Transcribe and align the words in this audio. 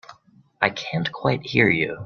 I 0.63 0.71
can't 0.71 1.11
quite 1.11 1.45
hear 1.45 1.69
you. 1.69 1.95